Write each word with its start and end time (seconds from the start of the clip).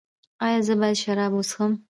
ایا 0.45 0.59
زه 0.67 0.73
باید 0.79 0.99
شراب 1.03 1.31
وڅښم؟ 1.35 1.71